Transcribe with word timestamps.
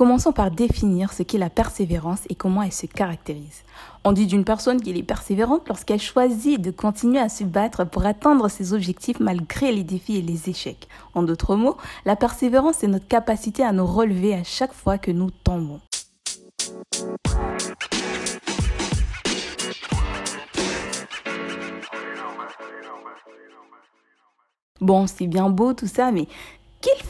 Commençons 0.00 0.32
par 0.32 0.50
définir 0.50 1.12
ce 1.12 1.22
qu'est 1.22 1.36
la 1.36 1.50
persévérance 1.50 2.20
et 2.30 2.34
comment 2.34 2.62
elle 2.62 2.72
se 2.72 2.86
caractérise. 2.86 3.64
On 4.02 4.12
dit 4.12 4.26
d'une 4.26 4.46
personne 4.46 4.80
qu'elle 4.80 4.96
est 4.96 5.02
persévérante 5.02 5.68
lorsqu'elle 5.68 6.00
choisit 6.00 6.58
de 6.58 6.70
continuer 6.70 7.18
à 7.18 7.28
se 7.28 7.44
battre 7.44 7.84
pour 7.84 8.06
atteindre 8.06 8.48
ses 8.48 8.72
objectifs 8.72 9.20
malgré 9.20 9.72
les 9.72 9.84
défis 9.84 10.16
et 10.16 10.22
les 10.22 10.48
échecs. 10.48 10.88
En 11.12 11.22
d'autres 11.22 11.54
mots, 11.54 11.76
la 12.06 12.16
persévérance 12.16 12.82
est 12.82 12.86
notre 12.86 13.08
capacité 13.08 13.62
à 13.62 13.72
nous 13.72 13.84
relever 13.84 14.32
à 14.32 14.42
chaque 14.42 14.72
fois 14.72 14.96
que 14.96 15.10
nous 15.10 15.30
tombons. 15.30 15.80
Bon, 24.80 25.06
c'est 25.06 25.26
bien 25.26 25.50
beau 25.50 25.74
tout 25.74 25.86
ça, 25.86 26.10
mais 26.10 26.26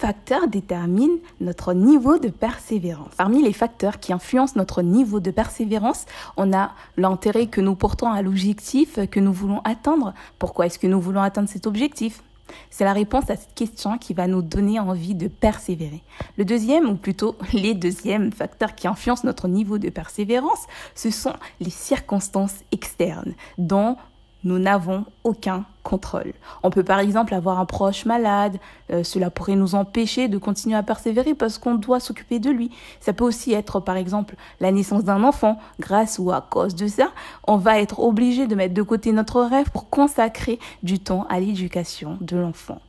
quel 0.00 0.14
facteur 0.14 0.48
détermine 0.48 1.18
notre 1.40 1.74
niveau 1.74 2.18
de 2.18 2.28
persévérance 2.28 3.12
Parmi 3.16 3.42
les 3.42 3.52
facteurs 3.52 4.00
qui 4.00 4.12
influencent 4.12 4.54
notre 4.56 4.82
niveau 4.82 5.20
de 5.20 5.30
persévérance, 5.30 6.06
on 6.36 6.52
a 6.54 6.72
l'intérêt 6.96 7.46
que 7.46 7.60
nous 7.60 7.74
portons 7.74 8.10
à 8.10 8.22
l'objectif 8.22 8.98
que 9.10 9.20
nous 9.20 9.32
voulons 9.32 9.60
atteindre. 9.64 10.14
Pourquoi 10.38 10.66
est-ce 10.66 10.78
que 10.78 10.86
nous 10.86 11.00
voulons 11.00 11.20
atteindre 11.20 11.48
cet 11.48 11.66
objectif? 11.66 12.22
C'est 12.70 12.84
la 12.84 12.92
réponse 12.92 13.30
à 13.30 13.36
cette 13.36 13.54
question 13.54 13.98
qui 13.98 14.14
va 14.14 14.26
nous 14.26 14.42
donner 14.42 14.80
envie 14.80 15.14
de 15.14 15.28
persévérer. 15.28 16.02
Le 16.36 16.44
deuxième, 16.44 16.88
ou 16.88 16.96
plutôt 16.96 17.36
les 17.52 17.74
deuxièmes 17.74 18.32
facteurs 18.32 18.74
qui 18.74 18.88
influencent 18.88 19.26
notre 19.26 19.48
niveau 19.48 19.78
de 19.78 19.90
persévérance, 19.90 20.66
ce 20.94 21.10
sont 21.10 21.34
les 21.60 21.70
circonstances 21.70 22.56
externes 22.72 23.34
dont 23.58 23.96
nous 24.44 24.58
n'avons 24.58 25.04
aucun 25.24 25.64
contrôle. 25.82 26.32
On 26.62 26.70
peut 26.70 26.82
par 26.82 26.98
exemple 26.98 27.34
avoir 27.34 27.58
un 27.58 27.64
proche 27.64 28.04
malade, 28.04 28.58
euh, 28.90 29.02
cela 29.02 29.30
pourrait 29.30 29.56
nous 29.56 29.74
empêcher 29.74 30.28
de 30.28 30.38
continuer 30.38 30.76
à 30.76 30.82
persévérer 30.82 31.34
parce 31.34 31.58
qu'on 31.58 31.74
doit 31.74 32.00
s'occuper 32.00 32.38
de 32.38 32.50
lui. 32.50 32.70
Ça 33.00 33.12
peut 33.12 33.24
aussi 33.24 33.52
être 33.52 33.80
par 33.80 33.96
exemple 33.96 34.34
la 34.60 34.72
naissance 34.72 35.04
d'un 35.04 35.24
enfant. 35.24 35.58
Grâce 35.78 36.18
ou 36.18 36.30
à 36.30 36.40
cause 36.40 36.74
de 36.74 36.86
ça, 36.86 37.10
on 37.46 37.56
va 37.56 37.80
être 37.80 38.00
obligé 38.00 38.46
de 38.46 38.54
mettre 38.54 38.74
de 38.74 38.82
côté 38.82 39.12
notre 39.12 39.42
rêve 39.42 39.70
pour 39.70 39.88
consacrer 39.90 40.58
du 40.82 40.98
temps 40.98 41.26
à 41.28 41.40
l'éducation 41.40 42.18
de 42.20 42.36
l'enfant. 42.36 42.80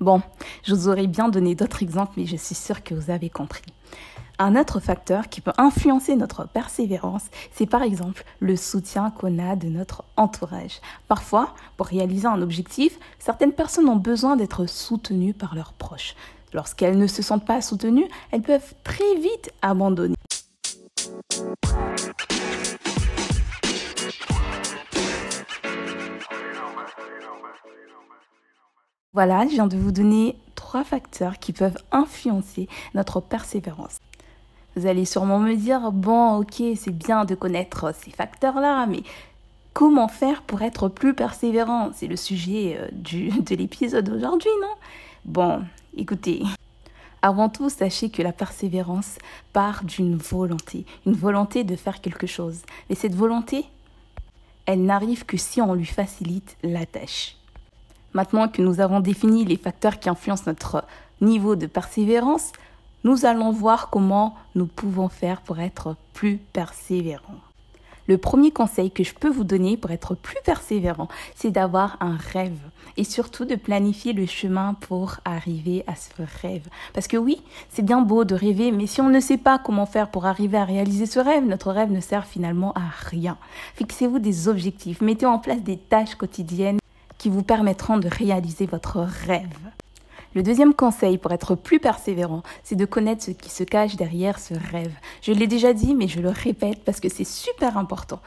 Bon, 0.00 0.20
je 0.64 0.74
vous 0.74 0.88
aurais 0.88 1.06
bien 1.06 1.28
donné 1.28 1.54
d'autres 1.54 1.82
exemples, 1.82 2.12
mais 2.16 2.26
je 2.26 2.36
suis 2.36 2.54
sûre 2.56 2.82
que 2.82 2.94
vous 2.94 3.10
avez 3.10 3.30
compris. 3.30 3.62
Un 4.38 4.56
autre 4.56 4.80
facteur 4.80 5.28
qui 5.28 5.40
peut 5.40 5.52
influencer 5.58 6.16
notre 6.16 6.48
persévérance, 6.48 7.24
c'est 7.52 7.66
par 7.66 7.82
exemple 7.82 8.24
le 8.40 8.56
soutien 8.56 9.10
qu'on 9.10 9.38
a 9.38 9.56
de 9.56 9.68
notre 9.68 10.04
entourage. 10.16 10.80
Parfois, 11.06 11.54
pour 11.76 11.86
réaliser 11.86 12.26
un 12.26 12.40
objectif, 12.40 12.98
certaines 13.18 13.52
personnes 13.52 13.88
ont 13.88 13.96
besoin 13.96 14.36
d'être 14.36 14.66
soutenues 14.66 15.34
par 15.34 15.54
leurs 15.54 15.74
proches. 15.74 16.14
Lorsqu'elles 16.54 16.98
ne 16.98 17.06
se 17.06 17.22
sentent 17.22 17.46
pas 17.46 17.60
soutenues, 17.60 18.08
elles 18.30 18.42
peuvent 18.42 18.74
très 18.84 19.14
vite 19.16 19.52
abandonner. 19.60 20.14
Voilà, 29.14 29.46
je 29.46 29.52
viens 29.52 29.66
de 29.66 29.76
vous 29.76 29.92
donner 29.92 30.36
trois 30.54 30.84
facteurs 30.84 31.38
qui 31.38 31.52
peuvent 31.52 31.76
influencer 31.92 32.66
notre 32.94 33.20
persévérance. 33.20 33.98
Vous 34.76 34.86
allez 34.86 35.04
sûrement 35.04 35.38
me 35.38 35.54
dire, 35.54 35.92
bon, 35.92 36.38
ok, 36.38 36.62
c'est 36.76 36.96
bien 36.96 37.24
de 37.24 37.34
connaître 37.34 37.94
ces 37.94 38.10
facteurs-là, 38.10 38.86
mais 38.86 39.02
comment 39.74 40.08
faire 40.08 40.42
pour 40.42 40.62
être 40.62 40.88
plus 40.88 41.14
persévérant? 41.14 41.90
C'est 41.94 42.06
le 42.06 42.16
sujet 42.16 42.78
euh, 42.78 42.88
de 42.92 43.54
l'épisode 43.54 44.08
d'aujourd'hui, 44.08 44.50
non? 44.60 44.74
Bon, 45.24 45.62
écoutez. 45.96 46.42
Avant 47.20 47.48
tout, 47.48 47.68
sachez 47.68 48.10
que 48.10 48.22
la 48.22 48.32
persévérance 48.32 49.18
part 49.52 49.84
d'une 49.84 50.16
volonté, 50.16 50.86
une 51.06 51.12
volonté 51.12 51.62
de 51.62 51.76
faire 51.76 52.00
quelque 52.00 52.26
chose. 52.26 52.62
Et 52.90 52.96
cette 52.96 53.14
volonté, 53.14 53.64
elle 54.66 54.84
n'arrive 54.84 55.24
que 55.24 55.36
si 55.36 55.60
on 55.60 55.74
lui 55.74 55.86
facilite 55.86 56.56
la 56.64 56.84
tâche. 56.84 57.36
Maintenant 58.14 58.48
que 58.48 58.60
nous 58.60 58.80
avons 58.80 59.00
défini 59.00 59.44
les 59.44 59.56
facteurs 59.56 60.00
qui 60.00 60.08
influencent 60.08 60.44
notre 60.46 60.84
niveau 61.20 61.54
de 61.54 61.66
persévérance, 61.66 62.52
nous 63.04 63.26
allons 63.26 63.50
voir 63.50 63.90
comment 63.90 64.34
nous 64.54 64.66
pouvons 64.66 65.08
faire 65.08 65.40
pour 65.42 65.58
être 65.60 65.96
plus 66.12 66.38
persévérants. 66.38 67.40
Le 68.08 68.18
premier 68.18 68.50
conseil 68.50 68.90
que 68.90 69.04
je 69.04 69.14
peux 69.14 69.28
vous 69.28 69.44
donner 69.44 69.76
pour 69.76 69.92
être 69.92 70.14
plus 70.14 70.38
persévérant, 70.44 71.08
c'est 71.36 71.52
d'avoir 71.52 71.96
un 72.00 72.16
rêve 72.16 72.58
et 72.96 73.04
surtout 73.04 73.44
de 73.44 73.54
planifier 73.54 74.12
le 74.12 74.26
chemin 74.26 74.74
pour 74.74 75.16
arriver 75.24 75.84
à 75.86 75.94
ce 75.94 76.10
rêve. 76.42 76.68
Parce 76.92 77.06
que 77.06 77.16
oui, 77.16 77.40
c'est 77.70 77.84
bien 77.84 78.02
beau 78.02 78.24
de 78.24 78.34
rêver, 78.34 78.72
mais 78.72 78.86
si 78.86 79.00
on 79.00 79.08
ne 79.08 79.20
sait 79.20 79.38
pas 79.38 79.58
comment 79.58 79.86
faire 79.86 80.10
pour 80.10 80.26
arriver 80.26 80.58
à 80.58 80.64
réaliser 80.64 81.06
ce 81.06 81.20
rêve, 81.20 81.44
notre 81.44 81.70
rêve 81.70 81.92
ne 81.92 82.00
sert 82.00 82.26
finalement 82.26 82.72
à 82.74 82.88
rien. 83.08 83.38
Fixez-vous 83.76 84.18
des 84.18 84.48
objectifs, 84.48 85.00
mettez 85.00 85.26
en 85.26 85.38
place 85.38 85.62
des 85.62 85.78
tâches 85.78 86.16
quotidiennes 86.16 86.78
qui 87.18 87.28
vous 87.28 87.44
permettront 87.44 87.98
de 87.98 88.08
réaliser 88.08 88.66
votre 88.66 88.98
rêve. 88.98 89.71
Le 90.34 90.42
deuxième 90.42 90.72
conseil 90.72 91.18
pour 91.18 91.32
être 91.32 91.54
plus 91.54 91.78
persévérant, 91.78 92.42
c'est 92.64 92.74
de 92.74 92.86
connaître 92.86 93.22
ce 93.22 93.32
qui 93.32 93.50
se 93.50 93.64
cache 93.64 93.96
derrière 93.96 94.38
ce 94.38 94.54
rêve. 94.54 94.94
Je 95.20 95.30
l'ai 95.32 95.46
déjà 95.46 95.74
dit, 95.74 95.94
mais 95.94 96.08
je 96.08 96.20
le 96.20 96.30
répète 96.30 96.82
parce 96.84 97.00
que 97.00 97.10
c'est 97.10 97.26
super 97.26 97.76
important. 97.76 98.18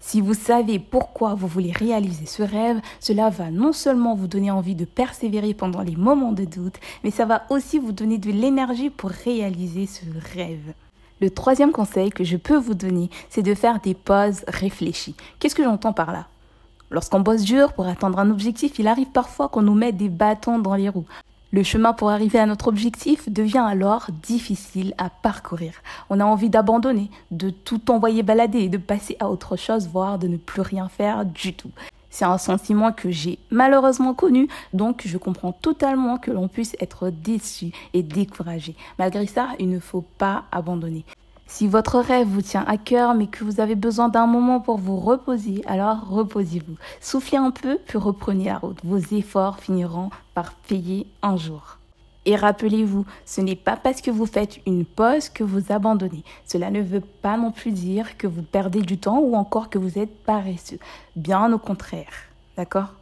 Si 0.00 0.22
vous 0.22 0.32
savez 0.32 0.78
pourquoi 0.78 1.34
vous 1.34 1.46
voulez 1.46 1.70
réaliser 1.70 2.24
ce 2.24 2.42
rêve, 2.42 2.80
cela 3.00 3.28
va 3.28 3.50
non 3.50 3.74
seulement 3.74 4.14
vous 4.14 4.28
donner 4.28 4.50
envie 4.50 4.74
de 4.74 4.86
persévérer 4.86 5.52
pendant 5.52 5.82
les 5.82 5.94
moments 5.94 6.32
de 6.32 6.46
doute, 6.46 6.76
mais 7.04 7.10
ça 7.10 7.26
va 7.26 7.42
aussi 7.50 7.78
vous 7.78 7.92
donner 7.92 8.16
de 8.16 8.30
l'énergie 8.30 8.88
pour 8.88 9.10
réaliser 9.10 9.86
ce 9.86 10.04
rêve. 10.34 10.72
Le 11.20 11.30
troisième 11.30 11.70
conseil 11.70 12.10
que 12.10 12.24
je 12.24 12.38
peux 12.38 12.56
vous 12.56 12.74
donner, 12.74 13.10
c'est 13.28 13.42
de 13.42 13.54
faire 13.54 13.78
des 13.80 13.94
pauses 13.94 14.42
réfléchies. 14.48 15.14
Qu'est-ce 15.38 15.54
que 15.54 15.62
j'entends 15.62 15.92
par 15.92 16.12
là? 16.12 16.26
Lorsqu'on 16.90 17.20
bosse 17.20 17.42
dur 17.42 17.74
pour 17.74 17.86
atteindre 17.86 18.18
un 18.18 18.30
objectif, 18.30 18.78
il 18.78 18.88
arrive 18.88 19.10
parfois 19.10 19.48
qu'on 19.48 19.62
nous 19.62 19.74
mette 19.74 19.98
des 19.98 20.08
bâtons 20.08 20.58
dans 20.58 20.74
les 20.74 20.88
roues. 20.88 21.06
Le 21.54 21.62
chemin 21.62 21.92
pour 21.92 22.08
arriver 22.08 22.38
à 22.38 22.46
notre 22.46 22.68
objectif 22.68 23.28
devient 23.28 23.58
alors 23.68 24.06
difficile 24.22 24.94
à 24.96 25.10
parcourir. 25.10 25.74
On 26.08 26.18
a 26.18 26.24
envie 26.24 26.48
d'abandonner, 26.48 27.10
de 27.30 27.50
tout 27.50 27.90
envoyer 27.90 28.22
balader 28.22 28.60
et 28.60 28.68
de 28.70 28.78
passer 28.78 29.18
à 29.20 29.28
autre 29.28 29.56
chose, 29.56 29.86
voire 29.86 30.18
de 30.18 30.28
ne 30.28 30.38
plus 30.38 30.62
rien 30.62 30.88
faire 30.88 31.26
du 31.26 31.52
tout. 31.52 31.70
C'est 32.08 32.24
un 32.24 32.38
sentiment 32.38 32.90
que 32.90 33.10
j'ai 33.10 33.38
malheureusement 33.50 34.14
connu, 34.14 34.48
donc 34.72 35.02
je 35.04 35.18
comprends 35.18 35.52
totalement 35.52 36.16
que 36.16 36.30
l'on 36.30 36.48
puisse 36.48 36.74
être 36.80 37.10
déçu 37.10 37.72
et 37.92 38.02
découragé. 38.02 38.74
Malgré 38.98 39.26
ça, 39.26 39.48
il 39.58 39.68
ne 39.68 39.78
faut 39.78 40.04
pas 40.16 40.44
abandonner. 40.52 41.04
Si 41.54 41.68
votre 41.68 41.98
rêve 41.98 42.28
vous 42.28 42.40
tient 42.40 42.64
à 42.66 42.78
cœur 42.78 43.12
mais 43.12 43.26
que 43.26 43.44
vous 43.44 43.60
avez 43.60 43.74
besoin 43.74 44.08
d'un 44.08 44.26
moment 44.26 44.58
pour 44.58 44.78
vous 44.78 44.96
reposer, 44.96 45.62
alors 45.66 46.08
reposez-vous. 46.08 46.76
Soufflez 46.98 47.36
un 47.36 47.50
peu 47.50 47.78
puis 47.86 47.98
reprenez 47.98 48.46
la 48.46 48.56
route. 48.56 48.78
Vos 48.82 48.96
efforts 48.96 49.58
finiront 49.58 50.08
par 50.32 50.54
payer 50.54 51.06
un 51.20 51.36
jour. 51.36 51.76
Et 52.24 52.36
rappelez-vous, 52.36 53.04
ce 53.26 53.42
n'est 53.42 53.54
pas 53.54 53.76
parce 53.76 54.00
que 54.00 54.10
vous 54.10 54.24
faites 54.24 54.60
une 54.66 54.86
pause 54.86 55.28
que 55.28 55.44
vous 55.44 55.70
abandonnez. 55.70 56.24
Cela 56.46 56.70
ne 56.70 56.80
veut 56.80 57.02
pas 57.20 57.36
non 57.36 57.52
plus 57.52 57.72
dire 57.72 58.16
que 58.16 58.26
vous 58.26 58.42
perdez 58.42 58.80
du 58.80 58.96
temps 58.96 59.18
ou 59.18 59.36
encore 59.36 59.68
que 59.68 59.78
vous 59.78 59.98
êtes 59.98 60.24
paresseux. 60.24 60.78
Bien 61.16 61.52
au 61.52 61.58
contraire. 61.58 62.14
D'accord? 62.56 62.94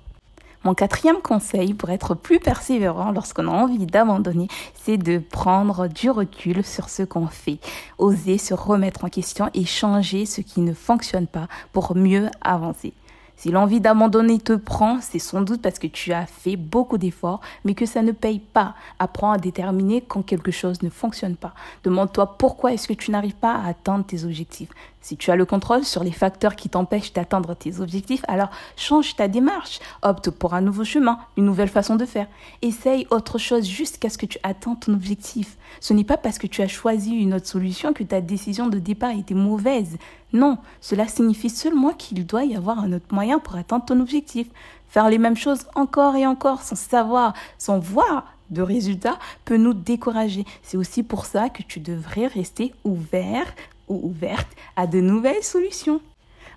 Mon 0.65 0.75
quatrième 0.75 1.22
conseil 1.22 1.72
pour 1.75 1.91
être 1.91 2.15
plus 2.15 2.38
persévérant 2.38 3.12
lorsqu'on 3.12 3.48
a 3.48 3.50
envie 3.50 3.87
d'abandonner, 3.87 4.48
c'est 4.75 4.98
de 4.98 5.19
prendre 5.19 5.88
du 5.88 6.10
recul 6.10 6.65
sur 6.65 6.88
ce 6.88 7.03
qu'on 7.03 7.28
fait, 7.28 7.59
oser 7.98 8.37
se 8.37 8.53
remettre 8.53 9.04
en 9.04 9.09
question 9.09 9.48
et 9.54 9.65
changer 9.65 10.26
ce 10.26 10.43
qui 10.43 10.60
ne 10.60 10.75
fonctionne 10.75 11.26
pas 11.26 11.48
pour 11.72 11.97
mieux 11.97 12.28
avancer. 12.43 12.93
Si 13.41 13.51
l'envie 13.51 13.81
d'abandonner 13.81 14.39
te 14.39 14.53
prend, 14.53 14.99
c'est 15.01 15.19
sans 15.19 15.41
doute 15.41 15.62
parce 15.62 15.78
que 15.78 15.87
tu 15.87 16.12
as 16.12 16.27
fait 16.27 16.56
beaucoup 16.56 16.99
d'efforts, 16.99 17.41
mais 17.65 17.73
que 17.73 17.87
ça 17.87 18.03
ne 18.03 18.13
paye 18.13 18.39
pas. 18.39 18.75
Apprends 18.98 19.33
à 19.33 19.39
déterminer 19.39 20.03
quand 20.03 20.21
quelque 20.21 20.51
chose 20.51 20.83
ne 20.83 20.91
fonctionne 20.91 21.37
pas. 21.37 21.54
Demande-toi 21.83 22.37
pourquoi 22.37 22.75
est-ce 22.75 22.87
que 22.87 22.92
tu 22.92 23.10
n'arrives 23.10 23.33
pas 23.33 23.54
à 23.54 23.69
atteindre 23.69 24.04
tes 24.04 24.25
objectifs. 24.25 24.69
Si 25.01 25.16
tu 25.16 25.31
as 25.31 25.37
le 25.37 25.47
contrôle 25.47 25.84
sur 25.84 26.04
les 26.04 26.13
facteurs 26.13 26.57
qui 26.57 26.69
t'empêchent 26.69 27.15
d'atteindre 27.15 27.54
tes 27.54 27.81
objectifs, 27.81 28.22
alors 28.28 28.51
change 28.77 29.16
ta 29.16 29.28
démarche. 29.28 29.81
Opte 30.03 30.28
pour 30.28 30.53
un 30.53 30.60
nouveau 30.60 30.84
chemin, 30.84 31.19
une 31.39 31.47
nouvelle 31.47 31.71
façon 31.71 31.97
de 31.97 32.04
faire. 32.04 32.27
Essaye 32.60 33.07
autre 33.10 33.39
chose 33.39 33.65
jusqu'à 33.65 34.10
ce 34.10 34.19
que 34.19 34.27
tu 34.27 34.39
atteignes 34.42 34.77
ton 34.77 34.92
objectif. 34.92 35.57
Ce 35.81 35.95
n'est 35.95 36.04
pas 36.04 36.19
parce 36.19 36.39
que 36.39 36.47
tu 36.47 36.60
as 36.60 36.69
choisi 36.69 37.13
une 37.13 37.33
autre 37.33 37.47
solution 37.47 37.95
que 37.95 38.04
ta 38.04 38.21
décision 38.21 38.66
de 38.66 38.78
départ 38.78 39.13
était 39.13 39.33
mauvaise. 39.33 39.97
Non, 40.33 40.59
cela 40.81 41.09
signifie 41.09 41.51
seulement 41.51 41.92
qu'il 41.92 42.27
doit 42.27 42.45
y 42.45 42.54
avoir 42.54 42.78
un 42.78 42.92
autre 42.92 43.07
moyen 43.10 43.29
pour 43.38 43.56
atteindre 43.56 43.84
ton 43.84 44.00
objectif. 44.00 44.48
Faire 44.88 45.09
les 45.09 45.18
mêmes 45.18 45.36
choses 45.36 45.66
encore 45.74 46.16
et 46.16 46.27
encore 46.27 46.62
sans 46.62 46.77
savoir, 46.77 47.34
sans 47.59 47.78
voir 47.78 48.34
de 48.50 48.62
résultats 48.62 49.18
peut 49.44 49.56
nous 49.56 49.74
décourager. 49.74 50.44
C'est 50.62 50.77
aussi 50.77 51.03
pour 51.03 51.24
ça 51.24 51.48
que 51.48 51.62
tu 51.62 51.80
devrais 51.80 52.27
rester 52.27 52.74
ouvert 52.84 53.47
ou 53.88 54.00
ouverte 54.09 54.48
à 54.77 54.86
de 54.86 55.00
nouvelles 55.00 55.42
solutions. 55.42 56.00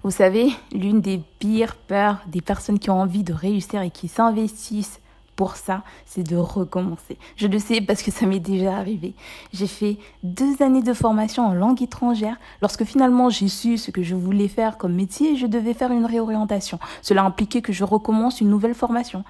Vous 0.03 0.11
savez, 0.11 0.51
l'une 0.73 1.01
des 1.01 1.21
pires 1.39 1.75
peurs 1.75 2.21
des 2.27 2.41
personnes 2.41 2.79
qui 2.79 2.89
ont 2.89 2.99
envie 2.99 3.23
de 3.23 3.33
réussir 3.33 3.81
et 3.81 3.91
qui 3.91 4.07
s'investissent 4.07 4.99
pour 5.35 5.55
ça, 5.55 5.83
c'est 6.05 6.23
de 6.23 6.35
recommencer. 6.35 7.17
Je 7.35 7.47
le 7.47 7.59
sais 7.59 7.81
parce 7.81 8.03
que 8.03 8.11
ça 8.11 8.25
m'est 8.25 8.39
déjà 8.39 8.77
arrivé. 8.77 9.15
J'ai 9.51 9.67
fait 9.67 9.97
deux 10.21 10.61
années 10.61 10.83
de 10.83 10.93
formation 10.93 11.45
en 11.45 11.53
langue 11.53 11.81
étrangère. 11.81 12.37
Lorsque 12.61 12.83
finalement 12.83 13.29
j'ai 13.29 13.47
su 13.47 13.77
ce 13.77 13.91
que 13.91 14.03
je 14.03 14.15
voulais 14.15 14.47
faire 14.47 14.77
comme 14.77 14.93
métier, 14.93 15.35
je 15.35 15.47
devais 15.47 15.73
faire 15.73 15.91
une 15.91 16.05
réorientation. 16.05 16.79
Cela 17.01 17.23
impliquait 17.23 17.61
que 17.61 17.73
je 17.73 17.83
recommence 17.83 18.41
une 18.41 18.49
nouvelle 18.49 18.75
formation. 18.75 19.23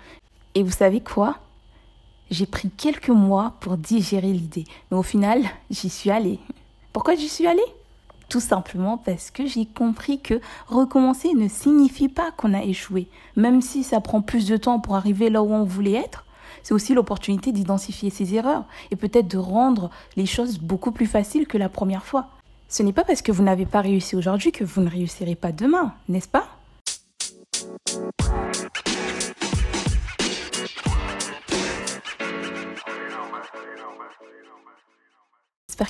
Et 0.55 0.63
vous 0.63 0.71
savez 0.71 0.99
quoi? 0.99 1.37
J'ai 2.31 2.45
pris 2.45 2.69
quelques 2.69 3.09
mois 3.09 3.53
pour 3.59 3.77
digérer 3.77 4.33
l'idée. 4.33 4.65
Mais 4.91 4.97
au 4.97 5.03
final, 5.03 5.43
j'y 5.69 5.89
suis 5.89 6.09
allée. 6.09 6.39
Pourquoi 6.91 7.15
j'y 7.15 7.29
suis 7.29 7.47
allée? 7.47 7.61
Tout 8.29 8.39
simplement 8.39 8.97
parce 8.97 9.31
que 9.31 9.45
j'ai 9.45 9.65
compris 9.65 10.19
que 10.19 10.39
recommencer 10.67 11.33
ne 11.33 11.47
signifie 11.47 12.09
pas 12.09 12.31
qu'on 12.31 12.53
a 12.53 12.63
échoué. 12.63 13.07
Même 13.35 13.61
si 13.61 13.83
ça 13.83 14.01
prend 14.01 14.21
plus 14.21 14.47
de 14.47 14.57
temps 14.57 14.79
pour 14.79 14.95
arriver 14.95 15.29
là 15.29 15.43
où 15.43 15.53
on 15.53 15.63
voulait 15.63 15.93
être, 15.93 16.25
c'est 16.63 16.73
aussi 16.73 16.93
l'opportunité 16.93 17.51
d'identifier 17.51 18.09
ses 18.09 18.35
erreurs 18.35 18.65
et 18.91 18.95
peut-être 18.95 19.27
de 19.27 19.37
rendre 19.37 19.89
les 20.15 20.25
choses 20.25 20.59
beaucoup 20.59 20.91
plus 20.91 21.05
faciles 21.05 21.47
que 21.47 21.57
la 21.57 21.69
première 21.69 22.05
fois. 22.05 22.27
Ce 22.69 22.81
n'est 22.81 22.93
pas 22.93 23.03
parce 23.03 23.21
que 23.21 23.31
vous 23.31 23.43
n'avez 23.43 23.65
pas 23.65 23.81
réussi 23.81 24.15
aujourd'hui 24.15 24.51
que 24.51 24.63
vous 24.63 24.81
ne 24.81 24.89
réussirez 24.89 25.35
pas 25.35 25.51
demain, 25.51 25.93
n'est-ce 26.09 26.27
pas? 26.27 26.47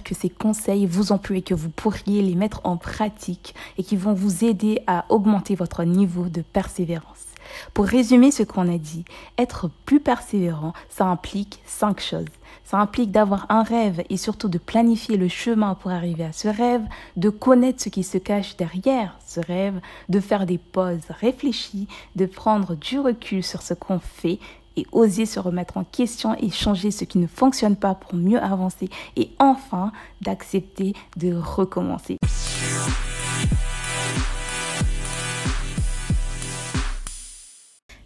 Que 0.01 0.15
ces 0.15 0.29
conseils 0.29 0.85
vous 0.85 1.11
ont 1.11 1.17
plu 1.17 1.37
et 1.37 1.41
que 1.41 1.53
vous 1.53 1.69
pourriez 1.69 2.21
les 2.21 2.35
mettre 2.35 2.61
en 2.63 2.77
pratique 2.77 3.53
et 3.77 3.83
qui 3.83 3.95
vont 3.95 4.13
vous 4.13 4.43
aider 4.43 4.81
à 4.87 5.05
augmenter 5.09 5.55
votre 5.55 5.83
niveau 5.83 6.29
de 6.29 6.41
persévérance. 6.41 7.27
Pour 7.73 7.85
résumer 7.85 8.31
ce 8.31 8.43
qu'on 8.43 8.73
a 8.73 8.77
dit, 8.77 9.05
être 9.37 9.69
plus 9.85 9.99
persévérant, 9.99 10.73
ça 10.89 11.05
implique 11.05 11.61
cinq 11.65 11.99
choses. 11.99 12.25
Ça 12.63 12.77
implique 12.77 13.11
d'avoir 13.11 13.45
un 13.49 13.63
rêve 13.63 14.03
et 14.09 14.17
surtout 14.17 14.47
de 14.47 14.57
planifier 14.57 15.17
le 15.17 15.27
chemin 15.27 15.75
pour 15.75 15.91
arriver 15.91 16.23
à 16.23 16.31
ce 16.31 16.47
rêve, 16.47 16.83
de 17.17 17.29
connaître 17.29 17.83
ce 17.83 17.89
qui 17.89 18.03
se 18.03 18.17
cache 18.17 18.55
derrière 18.55 19.17
ce 19.25 19.39
rêve, 19.39 19.79
de 20.09 20.19
faire 20.19 20.45
des 20.45 20.57
pauses 20.57 21.09
réfléchies, 21.09 21.87
de 22.15 22.25
prendre 22.25 22.75
du 22.75 22.99
recul 22.99 23.43
sur 23.43 23.61
ce 23.61 23.73
qu'on 23.73 23.99
fait 23.99 24.39
et 24.75 24.85
oser 24.91 25.25
se 25.25 25.39
remettre 25.39 25.77
en 25.77 25.83
question 25.83 26.35
et 26.39 26.49
changer 26.49 26.91
ce 26.91 27.03
qui 27.03 27.17
ne 27.17 27.27
fonctionne 27.27 27.75
pas 27.75 27.95
pour 27.95 28.15
mieux 28.15 28.41
avancer 28.41 28.89
et 29.15 29.31
enfin 29.39 29.91
d'accepter 30.21 30.93
de 31.17 31.33
recommencer. 31.33 32.17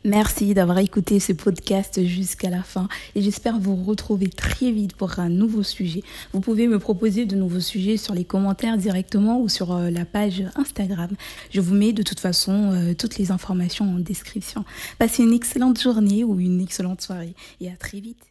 Merci 0.07 0.53
d'avoir 0.53 0.77
écouté 0.77 1.19
ce 1.19 1.33
podcast 1.33 2.01
jusqu'à 2.01 2.49
la 2.49 2.63
fin 2.63 2.87
et 3.13 3.21
j'espère 3.21 3.59
vous 3.59 3.75
retrouver 3.75 4.29
très 4.29 4.71
vite 4.71 4.95
pour 4.95 5.19
un 5.19 5.27
nouveau 5.27 5.63
sujet. 5.63 6.01
Vous 6.31 6.39
pouvez 6.39 6.67
me 6.67 6.79
proposer 6.79 7.25
de 7.25 7.35
nouveaux 7.35 7.59
sujets 7.59 7.97
sur 7.97 8.13
les 8.13 8.23
commentaires 8.23 8.77
directement 8.77 9.41
ou 9.41 9.49
sur 9.49 9.73
euh, 9.73 9.89
la 9.89 10.05
page 10.05 10.45
Instagram. 10.55 11.09
Je 11.51 11.59
vous 11.59 11.75
mets 11.75 11.91
de 11.91 12.03
toute 12.03 12.21
façon 12.21 12.71
euh, 12.71 12.93
toutes 12.93 13.17
les 13.17 13.31
informations 13.31 13.83
en 13.83 13.99
description. 13.99 14.63
Passez 14.97 15.23
une 15.23 15.33
excellente 15.33 15.81
journée 15.81 16.23
ou 16.23 16.39
une 16.39 16.61
excellente 16.61 17.01
soirée 17.01 17.35
et 17.59 17.69
à 17.69 17.75
très 17.75 17.99
vite. 17.99 18.23